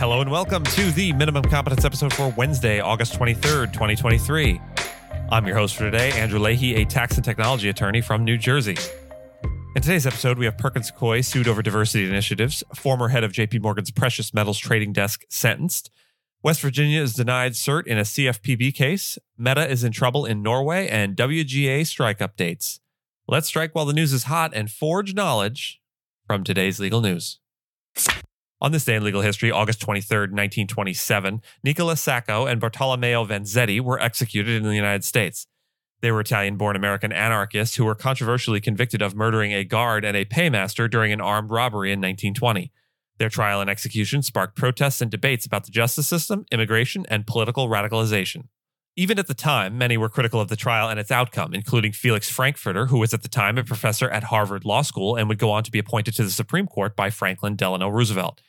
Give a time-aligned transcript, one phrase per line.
[0.00, 4.60] Hello and welcome to the Minimum Competence episode for Wednesday, August 23rd, 2023.
[5.30, 8.76] I'm your host for today, Andrew Leahy, a tax and technology attorney from New Jersey.
[9.74, 13.60] In today's episode, we have Perkins Coie sued over diversity initiatives, former head of JP
[13.60, 15.90] Morgan's precious metals trading desk sentenced,
[16.44, 20.86] West Virginia is denied cert in a CFPB case, Meta is in trouble in Norway,
[20.86, 22.78] and WGA strike updates.
[23.26, 25.80] Let's strike while the news is hot and forge knowledge
[26.28, 27.40] from today's legal news.
[28.60, 34.00] On this day in legal history, August 23, 1927, Nicola Sacco and Bartolomeo Vanzetti were
[34.00, 35.46] executed in the United States.
[36.00, 40.16] They were Italian born American anarchists who were controversially convicted of murdering a guard and
[40.16, 42.72] a paymaster during an armed robbery in 1920.
[43.18, 47.68] Their trial and execution sparked protests and debates about the justice system, immigration, and political
[47.68, 48.44] radicalization.
[48.96, 52.28] Even at the time, many were critical of the trial and its outcome, including Felix
[52.28, 55.52] Frankfurter, who was at the time a professor at Harvard Law School and would go
[55.52, 58.40] on to be appointed to the Supreme Court by Franklin Delano Roosevelt.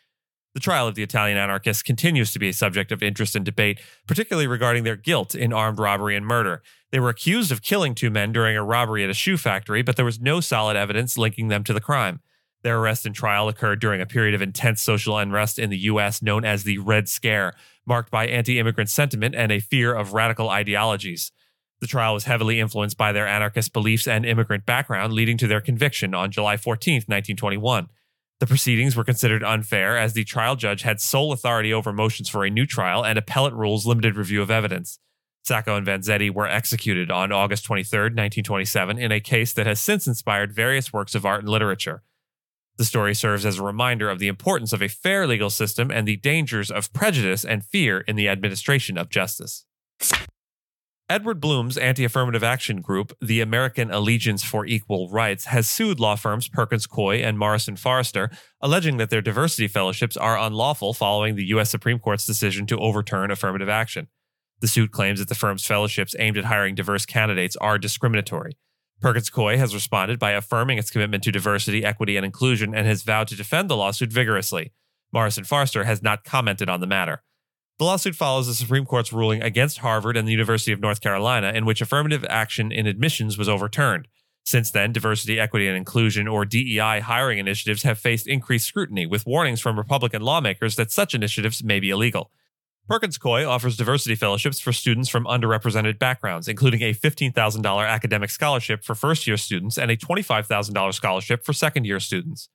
[0.59, 3.79] The trial of the Italian anarchists continues to be a subject of interest and debate,
[4.05, 6.61] particularly regarding their guilt in armed robbery and murder.
[6.91, 9.95] They were accused of killing two men during a robbery at a shoe factory, but
[9.95, 12.19] there was no solid evidence linking them to the crime.
[12.61, 16.21] Their arrest and trial occurred during a period of intense social unrest in the U.S.
[16.21, 17.53] known as the Red Scare,
[17.85, 21.31] marked by anti immigrant sentiment and a fear of radical ideologies.
[21.79, 25.61] The trial was heavily influenced by their anarchist beliefs and immigrant background, leading to their
[25.61, 27.87] conviction on July 14, 1921.
[28.39, 32.45] The proceedings were considered unfair as the trial judge had sole authority over motions for
[32.45, 34.97] a new trial and appellate rules limited review of evidence.
[35.43, 40.07] Sacco and Vanzetti were executed on August 23, 1927, in a case that has since
[40.07, 42.03] inspired various works of art and literature.
[42.77, 46.07] The story serves as a reminder of the importance of a fair legal system and
[46.07, 49.65] the dangers of prejudice and fear in the administration of justice.
[51.09, 56.15] Edward Blum's anti affirmative action group, the American Alliance for Equal Rights, has sued law
[56.15, 58.29] firms Perkins Coie and Morrison Foerster,
[58.61, 61.71] alleging that their diversity fellowships are unlawful following the U.S.
[61.71, 64.07] Supreme Court's decision to overturn affirmative action.
[64.59, 68.55] The suit claims that the firm's fellowships aimed at hiring diverse candidates are discriminatory.
[69.01, 73.01] Perkins Coie has responded by affirming its commitment to diversity, equity, and inclusion and has
[73.01, 74.73] vowed to defend the lawsuit vigorously.
[75.11, 77.23] Morrison Foerster has not commented on the matter.
[77.79, 81.53] The lawsuit follows the Supreme Court's ruling against Harvard and the University of North Carolina,
[81.55, 84.09] in which affirmative action in admissions was overturned.
[84.45, 89.25] Since then, diversity, equity, and inclusion, or DEI, hiring initiatives have faced increased scrutiny, with
[89.25, 92.31] warnings from Republican lawmakers that such initiatives may be illegal.
[92.89, 98.83] Perkins Coie offers diversity fellowships for students from underrepresented backgrounds, including a $15,000 academic scholarship
[98.83, 102.49] for first year students and a $25,000 scholarship for second year students.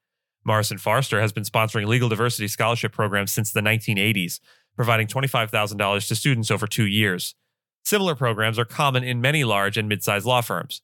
[0.44, 4.40] Morrison Foerster has been sponsoring legal diversity scholarship programs since the 1980s,
[4.76, 7.34] providing $25,000 to students over two years.
[7.84, 10.82] Similar programs are common in many large and mid sized law firms.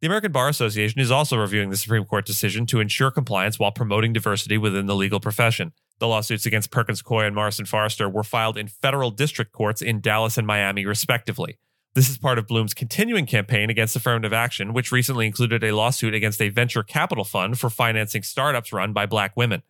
[0.00, 3.72] The American Bar Association is also reviewing the Supreme Court decision to ensure compliance while
[3.72, 5.72] promoting diversity within the legal profession.
[5.98, 10.00] The lawsuits against Perkins Coie and Morrison Foerster were filed in federal district courts in
[10.00, 11.58] Dallas and Miami, respectively.
[11.94, 16.14] This is part of Blum's continuing campaign against affirmative action, which recently included a lawsuit
[16.14, 19.64] against a venture capital fund for financing startups run by black women.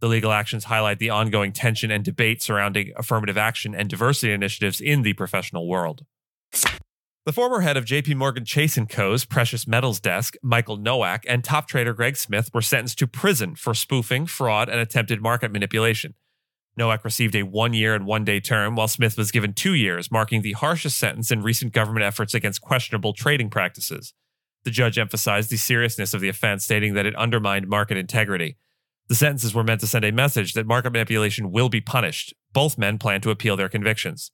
[0.00, 4.80] The legal actions highlight the ongoing tension and debate surrounding affirmative action and diversity initiatives
[4.80, 6.04] in the professional world.
[7.26, 11.42] The former head of JP Morgan Chase & Co.'s precious metals desk, Michael Nowak, and
[11.42, 16.14] top trader Greg Smith were sentenced to prison for spoofing, fraud, and attempted market manipulation.
[16.76, 20.10] Nowak received a one year and one day term, while Smith was given two years,
[20.10, 24.12] marking the harshest sentence in recent government efforts against questionable trading practices.
[24.64, 28.56] The judge emphasized the seriousness of the offense, stating that it undermined market integrity.
[29.08, 32.34] The sentences were meant to send a message that market manipulation will be punished.
[32.52, 34.32] Both men plan to appeal their convictions.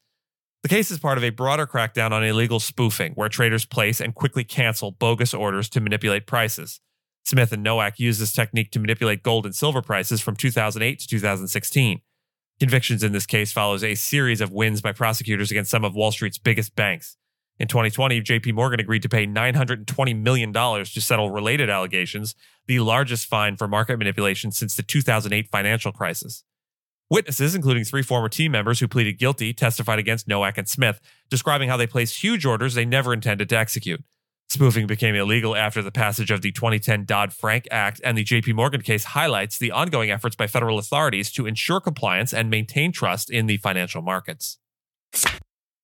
[0.62, 4.14] The case is part of a broader crackdown on illegal spoofing, where traders place and
[4.14, 6.80] quickly cancel bogus orders to manipulate prices.
[7.24, 11.08] Smith and Nowak used this technique to manipulate gold and silver prices from 2008 to
[11.08, 12.00] 2016.
[12.60, 16.12] Convictions in this case follows a series of wins by prosecutors against some of Wall
[16.12, 17.16] Street's biggest banks.
[17.62, 22.34] In 2020, JP Morgan agreed to pay $920 million to settle related allegations,
[22.66, 26.42] the largest fine for market manipulation since the 2008 financial crisis.
[27.08, 31.00] Witnesses, including three former team members who pleaded guilty, testified against Nowak and Smith,
[31.30, 34.02] describing how they placed huge orders they never intended to execute.
[34.48, 38.56] Spoofing became illegal after the passage of the 2010 Dodd Frank Act, and the JP
[38.56, 43.30] Morgan case highlights the ongoing efforts by federal authorities to ensure compliance and maintain trust
[43.30, 44.58] in the financial markets.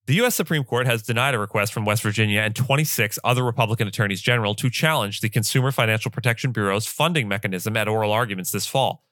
[0.08, 0.34] The U.S.
[0.34, 4.54] Supreme Court has denied a request from West Virginia and 26 other Republican attorneys general
[4.54, 9.04] to challenge the Consumer Financial Protection Bureau's funding mechanism at oral arguments this fall.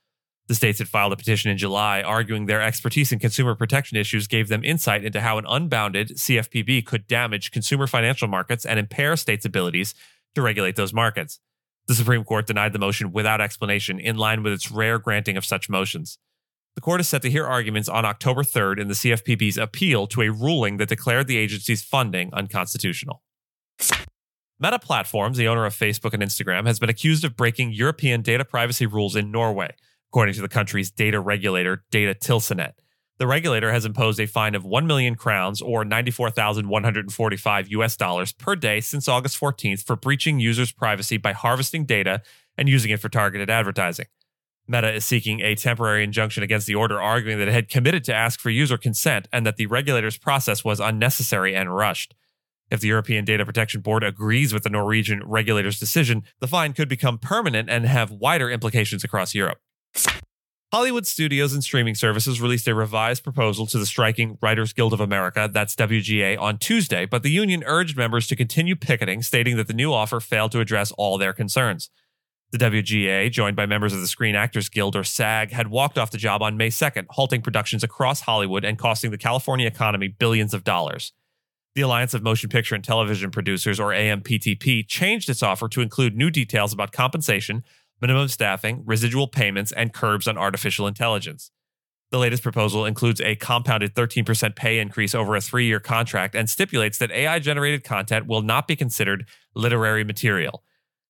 [0.46, 4.26] The states had filed a petition in July arguing their expertise in consumer protection issues
[4.26, 9.16] gave them insight into how an unbounded CFPB could damage consumer financial markets and impair
[9.16, 9.94] states' abilities
[10.34, 11.40] to regulate those markets.
[11.88, 15.44] The Supreme Court denied the motion without explanation, in line with its rare granting of
[15.44, 16.16] such motions.
[16.76, 20.20] The court is set to hear arguments on October 3rd in the CFPB's appeal to
[20.20, 23.22] a ruling that declared the agency's funding unconstitutional.
[24.60, 28.44] Meta Platforms, the owner of Facebook and Instagram, has been accused of breaking European data
[28.44, 29.74] privacy rules in Norway,
[30.10, 32.72] according to the country's data regulator, Datatilsynet.
[33.18, 38.54] The regulator has imposed a fine of 1 million crowns or 94,145 US dollars per
[38.54, 42.20] day since August 14th for breaching users' privacy by harvesting data
[42.58, 44.06] and using it for targeted advertising.
[44.68, 48.14] Meta is seeking a temporary injunction against the order, arguing that it had committed to
[48.14, 52.14] ask for user consent and that the regulator's process was unnecessary and rushed.
[52.70, 56.88] If the European Data Protection Board agrees with the Norwegian regulator's decision, the fine could
[56.88, 59.58] become permanent and have wider implications across Europe.
[60.72, 65.00] Hollywood studios and streaming services released a revised proposal to the striking Writers Guild of
[65.00, 69.68] America, that's WGA, on Tuesday, but the union urged members to continue picketing, stating that
[69.68, 71.88] the new offer failed to address all their concerns.
[72.52, 76.12] The WGA, joined by members of the Screen Actors Guild or SAG, had walked off
[76.12, 80.54] the job on May 2nd, halting productions across Hollywood and costing the California economy billions
[80.54, 81.12] of dollars.
[81.74, 86.16] The Alliance of Motion Picture and Television Producers, or AMPTP, changed its offer to include
[86.16, 87.64] new details about compensation,
[88.00, 91.50] minimum staffing, residual payments, and curbs on artificial intelligence.
[92.12, 96.48] The latest proposal includes a compounded 13% pay increase over a three year contract and
[96.48, 100.62] stipulates that AI generated content will not be considered literary material.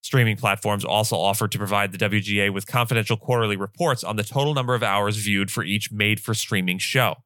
[0.07, 4.55] Streaming platforms also offer to provide the WGA with confidential quarterly reports on the total
[4.55, 7.17] number of hours viewed for each made for streaming show.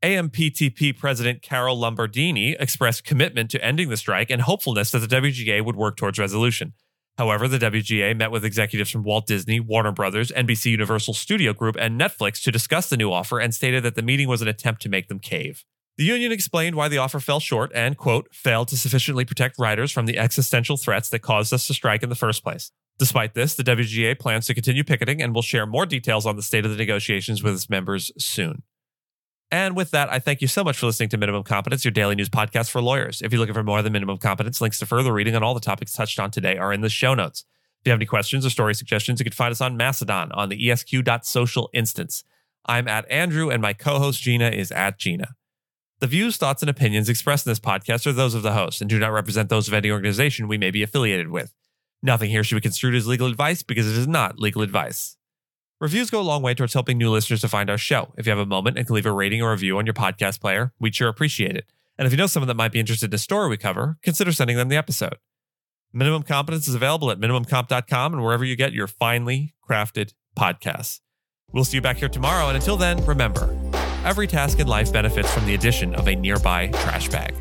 [0.00, 5.64] AMPTP President Carol Lombardini expressed commitment to ending the strike and hopefulness that the WGA
[5.64, 6.74] would work towards resolution.
[7.18, 11.74] However, the WGA met with executives from Walt Disney, Warner Brothers, NBC Universal Studio Group,
[11.80, 14.82] and Netflix to discuss the new offer and stated that the meeting was an attempt
[14.82, 15.64] to make them cave.
[15.96, 19.92] The union explained why the offer fell short and, quote, failed to sufficiently protect writers
[19.92, 22.72] from the existential threats that caused us to strike in the first place.
[22.98, 26.42] Despite this, the WGA plans to continue picketing and will share more details on the
[26.42, 28.62] state of the negotiations with its members soon.
[29.50, 32.16] And with that, I thank you so much for listening to Minimum Competence, your daily
[32.16, 33.22] news podcast for lawyers.
[33.22, 35.60] If you're looking for more than Minimum Competence, links to further reading on all the
[35.60, 37.44] topics touched on today are in the show notes.
[37.80, 40.48] If you have any questions or story suggestions, you can find us on Mastodon on
[40.48, 42.24] the esq.social instance.
[42.66, 45.36] I'm at Andrew, and my co host Gina is at Gina.
[46.04, 48.90] The views, thoughts, and opinions expressed in this podcast are those of the host and
[48.90, 51.54] do not represent those of any organization we may be affiliated with.
[52.02, 55.16] Nothing here should be construed as legal advice because it is not legal advice.
[55.80, 58.12] Reviews go a long way towards helping new listeners to find our show.
[58.18, 60.42] If you have a moment and can leave a rating or review on your podcast
[60.42, 61.64] player, we'd sure appreciate it.
[61.96, 64.30] And if you know someone that might be interested in a story we cover, consider
[64.30, 65.16] sending them the episode.
[65.94, 71.00] Minimum Competence is available at minimumcomp.com and wherever you get your finely crafted podcasts.
[71.50, 72.48] We'll see you back here tomorrow.
[72.48, 73.48] And until then, remember,
[74.04, 77.34] Every task in life benefits from the addition of a nearby trash bag.